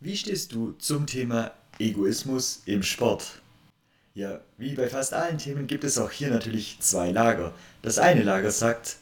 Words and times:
Wie 0.00 0.16
stehst 0.16 0.52
du 0.52 0.76
zum 0.78 1.08
Thema 1.08 1.50
Egoismus 1.80 2.62
im 2.66 2.84
Sport? 2.84 3.42
Ja, 4.14 4.40
wie 4.56 4.76
bei 4.76 4.88
fast 4.88 5.12
allen 5.12 5.38
Themen 5.38 5.66
gibt 5.66 5.82
es 5.82 5.98
auch 5.98 6.12
hier 6.12 6.30
natürlich 6.30 6.78
zwei 6.78 7.10
Lager. 7.10 7.52
Das 7.82 7.98
eine 7.98 8.22
Lager 8.22 8.52
sagt, 8.52 8.98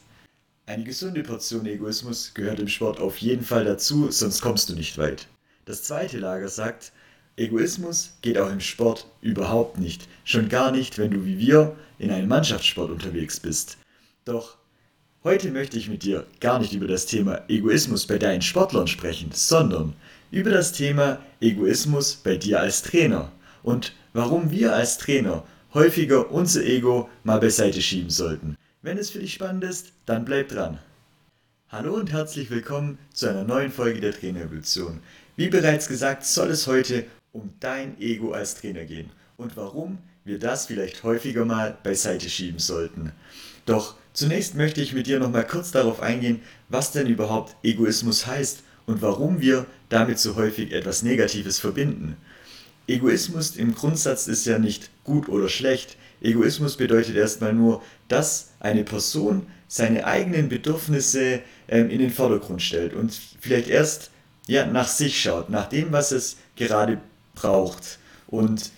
eine 0.65 0.83
gesunde 0.83 1.21
Portion 1.21 1.67
Egoismus 1.67 2.33
gehört 2.33 2.59
im 2.59 2.67
Sport 2.67 2.99
auf 2.99 3.17
jeden 3.17 3.43
Fall 3.43 3.63
dazu, 3.63 4.09
sonst 4.09 4.41
kommst 4.41 4.69
du 4.69 4.73
nicht 4.73 4.97
weit. 4.97 5.27
Das 5.65 5.83
zweite 5.83 6.17
Lager 6.17 6.47
sagt, 6.47 6.91
Egoismus 7.35 8.13
geht 8.23 8.39
auch 8.39 8.49
im 8.49 8.59
Sport 8.59 9.05
überhaupt 9.21 9.77
nicht. 9.77 10.07
Schon 10.23 10.49
gar 10.49 10.71
nicht, 10.71 10.97
wenn 10.97 11.11
du 11.11 11.25
wie 11.25 11.37
wir 11.37 11.75
in 11.99 12.09
einem 12.09 12.27
Mannschaftssport 12.27 12.89
unterwegs 12.89 13.39
bist. 13.39 13.77
Doch 14.25 14.57
heute 15.27 15.51
möchte 15.51 15.77
ich 15.77 15.89
mit 15.89 16.03
dir 16.03 16.25
gar 16.39 16.57
nicht 16.57 16.71
über 16.71 16.87
das 16.87 17.05
Thema 17.05 17.41
Egoismus 17.49 18.07
bei 18.07 18.17
deinen 18.17 18.41
Sportlern 18.41 18.87
sprechen, 18.87 19.31
sondern 19.33 19.93
über 20.31 20.51
das 20.51 20.71
Thema 20.71 21.19
Egoismus 21.41 22.15
bei 22.15 22.37
dir 22.37 22.61
als 22.61 22.81
Trainer 22.81 23.29
und 23.61 23.93
warum 24.13 24.51
wir 24.51 24.73
als 24.73 24.97
Trainer 24.97 25.43
häufiger 25.73 26.31
unser 26.31 26.63
Ego 26.63 27.09
mal 27.25 27.41
beiseite 27.41 27.81
schieben 27.81 28.09
sollten. 28.09 28.55
Wenn 28.81 28.97
es 28.97 29.09
für 29.09 29.19
dich 29.19 29.33
spannend 29.33 29.65
ist, 29.65 29.91
dann 30.05 30.23
bleib 30.23 30.47
dran. 30.47 30.79
Hallo 31.67 31.95
und 31.95 32.13
herzlich 32.13 32.49
willkommen 32.49 32.97
zu 33.11 33.29
einer 33.29 33.43
neuen 33.43 33.73
Folge 33.73 33.99
der 33.99 34.13
Trainerevolution. 34.13 35.01
Wie 35.35 35.49
bereits 35.49 35.89
gesagt, 35.89 36.23
soll 36.23 36.51
es 36.51 36.67
heute 36.67 37.03
um 37.33 37.49
dein 37.59 37.99
Ego 37.99 38.31
als 38.31 38.55
Trainer 38.55 38.85
gehen 38.85 39.09
und 39.35 39.57
warum 39.57 39.97
wir 40.23 40.39
das 40.39 40.67
vielleicht 40.67 41.03
häufiger 41.03 41.43
mal 41.43 41.77
beiseite 41.83 42.29
schieben 42.29 42.59
sollten. 42.59 43.11
Doch 43.67 43.95
zunächst 44.13 44.55
möchte 44.55 44.81
ich 44.81 44.93
mit 44.93 45.05
dir 45.05 45.19
noch 45.19 45.29
mal 45.29 45.45
kurz 45.45 45.69
darauf 45.69 46.01
eingehen, 46.01 46.41
was 46.69 46.91
denn 46.91 47.05
überhaupt 47.05 47.55
Egoismus 47.61 48.25
heißt 48.25 48.63
und 48.87 49.03
warum 49.03 49.41
wir 49.41 49.67
damit 49.89 50.17
so 50.17 50.35
häufig 50.35 50.71
etwas 50.71 51.03
Negatives 51.03 51.59
verbinden. 51.59 52.17
Egoismus 52.87 53.57
im 53.57 53.75
Grundsatz 53.75 54.27
ist 54.27 54.45
ja 54.45 54.57
nicht 54.57 54.89
gut 55.03 55.27
oder 55.27 55.49
schlecht. 55.49 55.97
Egoismus 56.21 56.77
bedeutet 56.77 57.15
erstmal 57.15 57.53
nur, 57.53 57.83
dass 58.07 58.53
eine 58.59 58.85
Person 58.85 59.45
seine 59.67 60.05
eigenen 60.05 60.47
Bedürfnisse 60.47 61.41
ähm, 61.67 61.89
in 61.89 61.99
den 61.99 62.11
Vordergrund 62.11 62.61
stellt 62.61 62.93
und 62.93 63.19
vielleicht 63.41 63.67
erst 63.67 64.11
ja, 64.47 64.65
nach 64.65 64.87
sich 64.87 65.21
schaut, 65.21 65.49
nach 65.49 65.67
dem, 65.67 65.91
was 65.91 66.13
es 66.13 66.37
gerade 66.55 66.99
braucht. 67.35 67.99
Und 68.27 68.71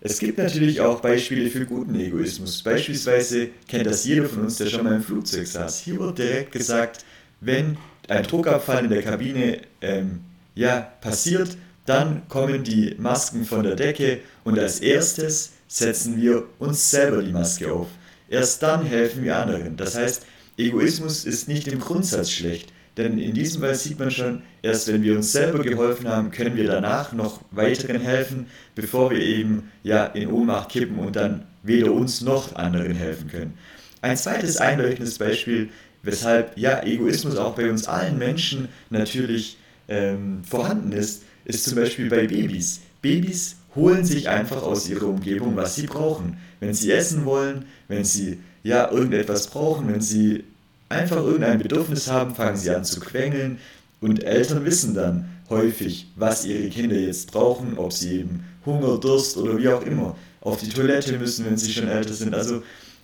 es 0.00 0.18
gibt 0.18 0.38
natürlich 0.38 0.80
auch 0.80 1.00
Beispiele 1.00 1.48
für 1.50 1.64
guten 1.64 1.98
Egoismus. 1.98 2.62
Beispielsweise 2.62 3.48
kennt 3.66 3.86
das 3.86 4.04
jeder 4.04 4.28
von 4.28 4.42
uns, 4.42 4.56
der 4.56 4.66
schon 4.66 4.84
mal 4.84 4.94
im 4.94 5.02
Flugzeug 5.02 5.46
saß. 5.46 5.80
Hier 5.80 5.98
wird 5.98 6.18
direkt 6.18 6.52
gesagt, 6.52 7.04
wenn 7.40 7.76
ein 8.08 8.22
Druckabfall 8.22 8.84
in 8.84 8.90
der 8.90 9.02
Kabine 9.02 9.60
ähm, 9.80 10.20
ja, 10.54 10.80
passiert, 11.00 11.56
dann 11.86 12.28
kommen 12.28 12.64
die 12.64 12.94
Masken 12.98 13.44
von 13.44 13.62
der 13.62 13.76
Decke 13.76 14.20
und 14.44 14.58
als 14.58 14.80
erstes 14.80 15.52
setzen 15.68 16.20
wir 16.20 16.44
uns 16.58 16.90
selber 16.90 17.22
die 17.22 17.32
Maske 17.32 17.72
auf. 17.72 17.88
Erst 18.28 18.62
dann 18.62 18.84
helfen 18.84 19.24
wir 19.24 19.36
anderen. 19.36 19.76
Das 19.76 19.96
heißt, 19.96 20.26
Egoismus 20.58 21.24
ist 21.24 21.48
nicht 21.48 21.68
im 21.68 21.80
Grundsatz 21.80 22.30
schlecht, 22.30 22.72
denn 22.96 23.18
in 23.18 23.34
diesem 23.34 23.62
Fall 23.62 23.74
sieht 23.74 23.98
man 23.98 24.10
schon, 24.10 24.42
erst 24.62 24.90
wenn 24.90 25.02
wir 25.02 25.16
uns 25.16 25.32
selber 25.32 25.62
geholfen 25.62 26.08
haben, 26.08 26.30
können 26.30 26.56
wir 26.56 26.66
danach 26.66 27.12
noch 27.12 27.40
weiteren 27.50 28.00
helfen, 28.00 28.46
bevor 28.74 29.10
wir 29.10 29.20
eben 29.20 29.70
ja 29.82 30.06
in 30.06 30.30
Ohnmacht 30.30 30.70
kippen 30.70 30.98
und 30.98 31.16
dann 31.16 31.44
weder 31.62 31.92
uns 31.92 32.22
noch 32.22 32.54
anderen 32.54 32.94
helfen 32.94 33.28
können. 33.28 33.58
Ein 34.00 34.16
zweites 34.16 34.56
einleuchtendes 34.58 35.18
Beispiel 35.18 35.70
weshalb 36.06 36.56
ja 36.56 36.82
Egoismus 36.82 37.36
auch 37.36 37.54
bei 37.54 37.68
uns 37.68 37.86
allen 37.86 38.16
Menschen 38.16 38.68
natürlich 38.88 39.58
ähm, 39.88 40.42
vorhanden 40.44 40.92
ist, 40.92 41.24
ist 41.44 41.64
zum 41.64 41.74
Beispiel 41.74 42.08
bei 42.08 42.26
Babys. 42.26 42.80
Babys 43.02 43.56
holen 43.74 44.04
sich 44.04 44.28
einfach 44.28 44.62
aus 44.62 44.88
ihrer 44.88 45.06
Umgebung, 45.06 45.54
was 45.56 45.74
sie 45.74 45.86
brauchen. 45.86 46.38
Wenn 46.60 46.72
sie 46.72 46.92
essen 46.92 47.24
wollen, 47.26 47.66
wenn 47.88 48.04
sie 48.04 48.38
ja 48.62 48.90
irgendetwas 48.90 49.48
brauchen, 49.48 49.92
wenn 49.92 50.00
sie 50.00 50.44
einfach 50.88 51.16
irgendein 51.16 51.58
Bedürfnis 51.58 52.08
haben, 52.08 52.34
fangen 52.34 52.56
sie 52.56 52.70
an 52.70 52.84
zu 52.84 53.00
quengeln 53.00 53.58
und 54.00 54.22
Eltern 54.22 54.64
wissen 54.64 54.94
dann 54.94 55.28
häufig, 55.48 56.08
was 56.16 56.44
ihre 56.44 56.68
Kinder 56.68 56.96
jetzt 56.96 57.32
brauchen, 57.32 57.78
ob 57.78 57.92
sie 57.92 58.20
eben 58.20 58.44
Hunger, 58.64 58.98
Durst 58.98 59.36
oder 59.36 59.58
wie 59.58 59.68
auch 59.68 59.82
immer 59.82 60.16
auf 60.40 60.58
die 60.58 60.68
Toilette 60.68 61.18
müssen, 61.18 61.44
wenn 61.46 61.56
sie 61.56 61.72
schon 61.72 61.88
älter 61.88 62.14
sind. 62.14 62.34
Also 62.34 62.62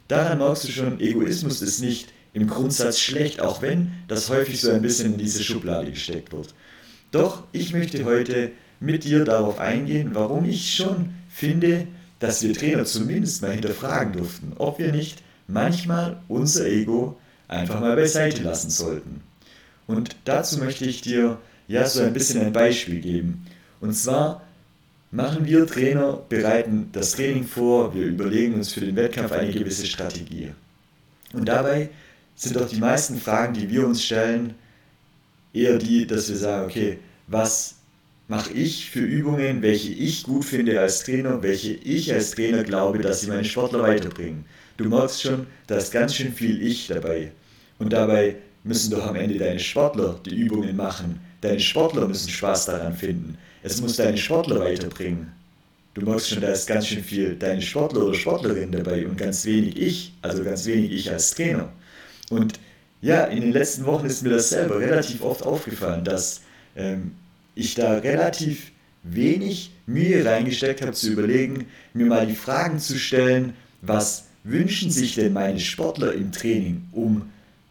daran 0.08 0.38
merkst 0.38 0.64
du 0.64 0.72
schon, 0.72 1.00
Egoismus 1.00 1.62
ist 1.62 1.80
nicht 1.80 2.12
im 2.32 2.46
Grundsatz 2.46 2.98
schlecht, 2.98 3.40
auch 3.40 3.62
wenn 3.62 3.92
das 4.08 4.30
häufig 4.30 4.60
so 4.60 4.70
ein 4.70 4.82
bisschen 4.82 5.14
in 5.14 5.18
diese 5.18 5.42
Schublade 5.42 5.90
gesteckt 5.90 6.32
wird. 6.32 6.54
Doch 7.10 7.44
ich 7.52 7.72
möchte 7.72 8.04
heute 8.04 8.52
mit 8.80 9.04
dir 9.04 9.24
darauf 9.24 9.58
eingehen, 9.60 10.10
warum 10.14 10.44
ich 10.44 10.74
schon 10.74 11.10
finde, 11.28 11.86
dass 12.18 12.42
wir 12.42 12.54
Trainer 12.54 12.84
zumindest 12.84 13.42
mal 13.42 13.52
hinterfragen 13.52 14.14
durften, 14.14 14.52
ob 14.58 14.78
wir 14.78 14.92
nicht 14.92 15.22
manchmal 15.46 16.20
unser 16.28 16.66
Ego 16.66 17.18
einfach 17.52 17.80
mal 17.80 17.96
beiseite 17.96 18.42
lassen 18.42 18.70
sollten. 18.70 19.22
Und 19.86 20.16
dazu 20.24 20.58
möchte 20.58 20.84
ich 20.84 21.02
dir 21.02 21.38
ja 21.68 21.86
so 21.86 22.02
ein 22.02 22.12
bisschen 22.12 22.40
ein 22.40 22.52
Beispiel 22.52 23.00
geben. 23.00 23.46
Und 23.80 23.94
zwar 23.94 24.42
machen 25.10 25.44
wir 25.44 25.66
Trainer, 25.66 26.20
bereiten 26.28 26.88
das 26.92 27.12
Training 27.12 27.44
vor, 27.44 27.94
wir 27.94 28.06
überlegen 28.06 28.54
uns 28.54 28.72
für 28.72 28.80
den 28.80 28.96
Wettkampf 28.96 29.32
eine 29.32 29.52
gewisse 29.52 29.86
Strategie. 29.86 30.52
Und 31.32 31.46
dabei 31.46 31.90
sind 32.34 32.56
doch 32.56 32.68
die 32.68 32.80
meisten 32.80 33.18
Fragen, 33.18 33.54
die 33.54 33.70
wir 33.70 33.86
uns 33.86 34.02
stellen, 34.02 34.54
eher 35.52 35.78
die, 35.78 36.06
dass 36.06 36.28
wir 36.28 36.36
sagen, 36.36 36.64
okay, 36.66 36.98
was 37.26 37.76
mache 38.28 38.52
ich 38.52 38.90
für 38.90 39.00
Übungen, 39.00 39.60
welche 39.60 39.92
ich 39.92 40.22
gut 40.22 40.44
finde 40.44 40.80
als 40.80 41.04
Trainer, 41.04 41.42
welche 41.42 41.72
ich 41.74 42.12
als 42.12 42.30
Trainer 42.30 42.62
glaube, 42.64 42.98
dass 43.00 43.20
sie 43.20 43.26
meine 43.28 43.44
Sportler 43.44 43.82
weiterbringen. 43.82 44.46
Du 44.78 44.84
merkst 44.86 45.22
schon, 45.22 45.46
da 45.66 45.76
ist 45.76 45.92
ganz 45.92 46.14
schön 46.14 46.32
viel 46.32 46.62
Ich 46.62 46.86
dabei. 46.86 47.32
Und 47.82 47.92
dabei 47.92 48.36
müssen 48.62 48.92
doch 48.92 49.04
am 49.08 49.16
Ende 49.16 49.38
deine 49.38 49.58
Sportler 49.58 50.20
die 50.24 50.36
Übungen 50.36 50.76
machen. 50.76 51.20
Deine 51.40 51.58
Sportler 51.58 52.06
müssen 52.06 52.28
Spaß 52.28 52.66
daran 52.66 52.94
finden. 52.94 53.36
Es 53.64 53.80
muss 53.80 53.96
deine 53.96 54.16
Sportler 54.16 54.60
weiterbringen. 54.60 55.32
Du 55.94 56.02
merkst 56.02 56.30
schon, 56.30 56.40
da 56.40 56.48
ist 56.48 56.68
ganz 56.68 56.86
schön 56.86 57.02
viel 57.02 57.34
deine 57.34 57.60
Sportler 57.60 58.04
oder 58.04 58.14
Sportlerin 58.14 58.70
dabei 58.70 59.04
und 59.04 59.18
ganz 59.18 59.44
wenig 59.44 59.76
ich, 59.76 60.14
also 60.22 60.44
ganz 60.44 60.64
wenig 60.64 60.92
ich 60.92 61.10
als 61.10 61.32
Trainer. 61.32 61.70
Und 62.30 62.60
ja, 63.00 63.24
in 63.24 63.40
den 63.40 63.52
letzten 63.52 63.84
Wochen 63.84 64.06
ist 64.06 64.22
mir 64.22 64.30
das 64.30 64.50
selber 64.50 64.78
relativ 64.78 65.22
oft 65.22 65.42
aufgefallen, 65.42 66.04
dass 66.04 66.42
ähm, 66.76 67.10
ich 67.56 67.74
da 67.74 67.98
relativ 67.98 68.70
wenig 69.02 69.72
Mühe 69.86 70.24
reingesteckt 70.24 70.82
habe 70.82 70.92
zu 70.92 71.10
überlegen, 71.10 71.66
mir 71.94 72.06
mal 72.06 72.28
die 72.28 72.36
Fragen 72.36 72.78
zu 72.78 72.96
stellen, 72.96 73.54
was 73.80 74.26
wünschen 74.44 74.90
sich 74.90 75.16
denn 75.16 75.32
meine 75.32 75.58
Sportler 75.58 76.14
im 76.14 76.30
Training, 76.30 76.84
um 76.92 77.22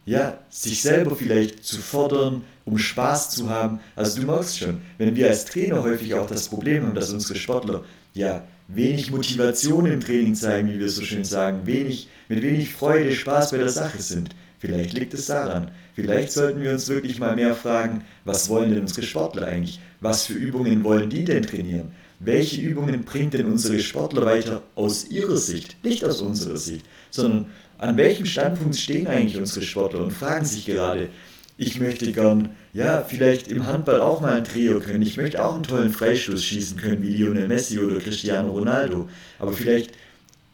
ja, 0.04 0.38
sich 0.50 0.82
selber 0.82 1.16
vielleicht 1.16 1.64
zu 1.64 1.78
fordern, 1.78 2.42
um 2.64 2.78
Spaß 2.78 3.30
zu 3.30 3.48
haben. 3.50 3.80
Also 3.96 4.20
du 4.20 4.26
merkst 4.26 4.58
schon, 4.58 4.80
wenn 4.98 5.14
wir 5.16 5.28
als 5.28 5.44
Trainer 5.44 5.82
häufig 5.82 6.14
auch 6.14 6.26
das 6.26 6.48
Problem 6.48 6.84
haben, 6.84 6.94
dass 6.94 7.12
unsere 7.12 7.38
Sportler 7.38 7.84
ja 8.14 8.44
wenig 8.68 9.10
Motivation 9.10 9.86
im 9.86 10.00
Training 10.00 10.34
zeigen, 10.34 10.68
wie 10.68 10.78
wir 10.78 10.88
so 10.88 11.02
schön 11.02 11.24
sagen, 11.24 11.66
wenig, 11.66 12.08
mit 12.28 12.42
wenig 12.42 12.72
Freude, 12.72 13.12
Spaß 13.12 13.50
bei 13.50 13.58
der 13.58 13.68
Sache 13.68 14.00
sind, 14.00 14.30
Vielleicht 14.62 14.92
liegt 14.92 15.12
es 15.12 15.26
daran. 15.26 15.72
Vielleicht 15.92 16.30
sollten 16.30 16.62
wir 16.62 16.70
uns 16.70 16.88
wirklich 16.88 17.18
mal 17.18 17.34
mehr 17.34 17.56
fragen, 17.56 18.04
was 18.24 18.48
wollen 18.48 18.70
denn 18.70 18.82
unsere 18.82 19.04
Sportler 19.04 19.48
eigentlich? 19.48 19.80
Was 19.98 20.26
für 20.26 20.34
Übungen 20.34 20.84
wollen 20.84 21.10
die 21.10 21.24
denn 21.24 21.42
trainieren? 21.42 21.90
Welche 22.24 22.60
Übungen 22.60 23.04
bringt 23.04 23.34
denn 23.34 23.46
unsere 23.46 23.80
Sportler 23.80 24.24
weiter 24.24 24.62
aus 24.76 25.08
ihrer 25.10 25.36
Sicht, 25.36 25.82
nicht 25.84 26.04
aus 26.04 26.22
unserer 26.22 26.56
Sicht, 26.56 26.86
sondern 27.10 27.46
an 27.78 27.96
welchem 27.96 28.26
Standpunkt 28.26 28.76
stehen 28.76 29.08
eigentlich 29.08 29.38
unsere 29.38 29.64
Sportler 29.64 30.04
und 30.04 30.12
fragen 30.12 30.44
sich 30.44 30.66
gerade, 30.66 31.08
ich 31.56 31.80
möchte 31.80 32.12
gern, 32.12 32.50
ja, 32.72 33.02
vielleicht 33.02 33.48
im 33.48 33.66
Handball 33.66 34.00
auch 34.00 34.20
mal 34.20 34.34
ein 34.34 34.44
Trio 34.44 34.78
können, 34.78 35.02
ich 35.02 35.16
möchte 35.16 35.44
auch 35.44 35.54
einen 35.54 35.64
tollen 35.64 35.90
Freistoß 35.90 36.44
schießen 36.44 36.76
können, 36.76 37.02
wie 37.02 37.16
Lionel 37.16 37.48
Messi 37.48 37.78
oder 37.78 37.98
Cristiano 37.98 38.52
Ronaldo, 38.52 39.08
aber 39.40 39.52
vielleicht 39.52 39.92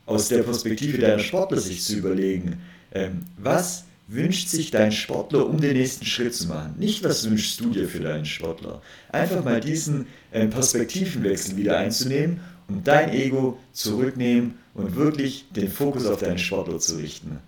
aus 0.06 0.28
der 0.28 0.42
Perspektive 0.42 0.98
deiner 0.98 1.18
Sportler 1.18 1.58
sich 1.58 1.84
zu 1.84 1.96
überlegen, 1.96 2.62
ähm, 2.92 3.26
was 3.36 3.84
wünscht 4.08 4.48
sich 4.48 4.70
dein 4.70 4.90
Sportler, 4.90 5.46
um 5.46 5.60
den 5.60 5.76
nächsten 5.76 6.06
Schritt 6.06 6.34
zu 6.34 6.48
machen? 6.48 6.74
Nicht, 6.78 7.04
was 7.04 7.28
wünschst 7.28 7.60
du 7.60 7.70
dir 7.70 7.86
für 7.86 8.00
deinen 8.00 8.24
Sportler? 8.24 8.82
Einfach 9.12 9.44
mal 9.44 9.60
diesen 9.60 10.06
äh, 10.32 10.46
Perspektivenwechsel 10.46 11.56
wieder 11.56 11.76
einzunehmen 11.76 12.40
und 12.68 12.88
dein 12.88 13.12
Ego 13.12 13.58
zurücknehmen 13.72 14.54
und 14.74 14.96
wirklich 14.96 15.44
den 15.50 15.70
Fokus 15.70 16.06
auf 16.06 16.20
deinen 16.20 16.38
Sportler 16.38 16.78
zu 16.78 16.96
richten. 16.96 17.38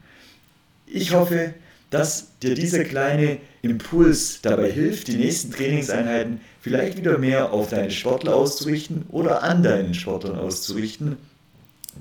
Ich 0.87 1.15
hoffe, 1.15 1.55
dass 1.89 2.39
dir 2.41 2.55
dieser 2.55 2.85
kleine 2.85 3.39
Impuls 3.63 4.41
dabei 4.43 4.71
hilft, 4.71 5.09
die 5.09 5.17
nächsten 5.17 5.51
Trainingseinheiten 5.51 6.41
vielleicht 6.61 6.99
wieder 6.99 7.19
mehr 7.19 7.53
auf 7.53 7.71
deine 7.71 7.91
Sportler 7.91 8.37
auszurichten 8.37 9.07
oder 9.09 9.43
an 9.43 9.63
deinen 9.63 9.95
Sportlern 9.95 10.39
auszurichten, 10.39 11.17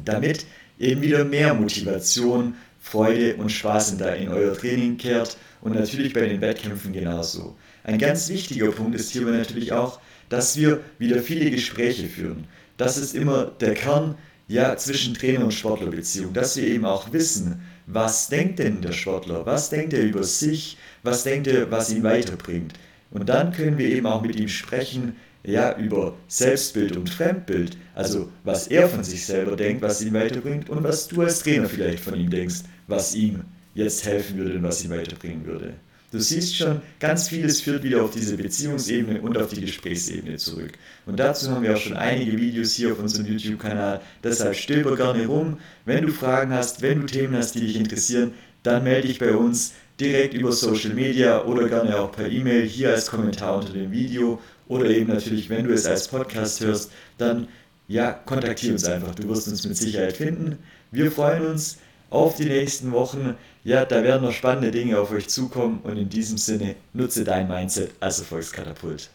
damit 0.05 0.45
eben 0.79 1.01
wieder 1.01 1.25
mehr 1.25 1.53
Motivation 1.53 2.55
Freude 2.79 3.35
und 3.35 3.51
Spaß 3.51 3.93
in, 3.93 3.99
in 3.99 4.29
euer 4.29 4.53
Training 4.53 4.97
kehrt 4.97 5.37
und 5.61 5.75
natürlich 5.75 6.13
bei 6.13 6.21
den 6.21 6.41
Wettkämpfen 6.41 6.93
genauso. 6.93 7.57
ein 7.83 7.97
ganz 7.97 8.29
wichtiger 8.29 8.71
Punkt 8.71 8.95
ist 8.95 9.11
hierbei 9.11 9.31
natürlich 9.31 9.73
auch, 9.73 9.99
dass 10.29 10.57
wir 10.57 10.79
wieder 10.97 11.21
viele 11.21 11.51
Gespräche 11.51 12.07
führen. 12.07 12.47
Das 12.77 12.97
ist 12.97 13.15
immer 13.15 13.45
der 13.59 13.73
Kern 13.73 14.15
ja, 14.47 14.75
zwischen 14.77 15.13
Trainer 15.13 15.45
und 15.45 15.53
Sportlerbeziehung, 15.53 16.33
dass 16.33 16.57
wir 16.57 16.67
eben 16.67 16.85
auch 16.85 17.13
wissen, 17.13 17.61
was 17.85 18.29
denkt 18.29 18.59
denn 18.59 18.81
der 18.81 18.93
Sportler, 18.93 19.45
was 19.45 19.69
denkt 19.69 19.93
er 19.93 20.01
über 20.01 20.23
sich, 20.23 20.77
was 21.03 21.23
denkt 21.23 21.47
er, 21.47 21.69
was 21.69 21.91
ihn 21.91 22.03
weiterbringt. 22.03 22.73
Und 23.11 23.29
dann 23.29 23.51
können 23.51 23.77
wir 23.77 23.87
eben 23.89 24.05
auch 24.05 24.21
mit 24.21 24.35
ihm 24.35 24.47
sprechen, 24.47 25.15
ja, 25.43 25.77
über 25.77 26.15
Selbstbild 26.27 26.97
und 26.97 27.09
Fremdbild, 27.09 27.77
also 27.95 28.29
was 28.43 28.67
er 28.67 28.87
von 28.89 29.03
sich 29.03 29.25
selber 29.25 29.55
denkt, 29.55 29.81
was 29.81 30.01
ihn 30.01 30.13
weiterbringt 30.13 30.69
und 30.69 30.83
was 30.83 31.07
du 31.07 31.21
als 31.21 31.39
Trainer 31.39 31.69
vielleicht 31.69 32.03
von 32.03 32.15
ihm 32.15 32.29
denkst, 32.29 32.59
was 32.87 33.15
ihm 33.15 33.41
jetzt 33.73 34.05
helfen 34.05 34.37
würde 34.37 34.57
und 34.57 34.63
was 34.63 34.83
ihn 34.83 34.91
weiterbringen 34.91 35.45
würde. 35.45 35.73
Du 36.11 36.19
siehst 36.19 36.55
schon, 36.55 36.81
ganz 36.99 37.29
vieles 37.29 37.61
führt 37.61 37.83
wieder 37.83 38.03
auf 38.03 38.09
diese 38.09 38.35
Beziehungsebene 38.35 39.21
und 39.21 39.37
auf 39.37 39.49
die 39.53 39.61
Gesprächsebene 39.61 40.37
zurück. 40.37 40.71
Und 41.05 41.19
dazu 41.19 41.51
haben 41.51 41.61
wir 41.61 41.75
auch 41.75 41.79
schon 41.79 41.95
einige 41.95 42.35
Videos 42.35 42.73
hier 42.73 42.91
auf 42.91 42.99
unserem 42.99 43.27
YouTube-Kanal. 43.27 44.01
Deshalb 44.23 44.55
stöber 44.55 44.95
gerne 44.95 45.27
rum. 45.27 45.59
Wenn 45.85 46.07
du 46.07 46.11
Fragen 46.11 46.51
hast, 46.51 46.81
wenn 46.81 47.01
du 47.01 47.05
Themen 47.05 47.35
hast, 47.35 47.53
die 47.53 47.59
dich 47.59 47.75
interessieren, 47.75 48.33
dann 48.63 48.83
melde 48.83 49.07
dich 49.07 49.19
bei 49.19 49.35
uns 49.35 49.73
direkt 49.99 50.33
über 50.33 50.51
Social 50.51 50.95
Media 50.95 51.43
oder 51.43 51.69
gerne 51.69 51.95
auch 51.99 52.11
per 52.11 52.27
E-Mail 52.27 52.65
hier 52.65 52.89
als 52.89 53.05
Kommentar 53.11 53.57
unter 53.57 53.73
dem 53.73 53.91
Video 53.91 54.41
oder 54.69 54.85
eben 54.85 55.11
natürlich, 55.11 55.49
wenn 55.49 55.65
du 55.67 55.73
es 55.73 55.85
als 55.85 56.07
Podcast 56.07 56.61
hörst, 56.61 56.91
dann 57.17 57.49
ja, 57.89 58.11
kontaktiere 58.13 58.73
uns 58.73 58.85
einfach. 58.85 59.15
Du 59.15 59.27
wirst 59.27 59.47
uns 59.49 59.67
mit 59.67 59.75
Sicherheit 59.75 60.15
finden. 60.15 60.59
Wir 60.91 61.11
freuen 61.11 61.45
uns 61.47 61.79
auf 62.11 62.37
die 62.37 62.45
nächsten 62.45 62.91
Wochen. 62.91 63.35
Ja, 63.63 63.83
da 63.83 64.03
werden 64.03 64.23
noch 64.23 64.31
spannende 64.31 64.71
Dinge 64.71 64.99
auf 64.99 65.11
euch 65.11 65.27
zukommen 65.27 65.81
und 65.83 65.97
in 65.97 66.07
diesem 66.07 66.37
Sinne 66.37 66.75
nutze 66.93 67.23
dein 67.23 67.47
Mindset 67.47 67.91
als 67.99 68.19
Erfolgskatapult. 68.19 69.09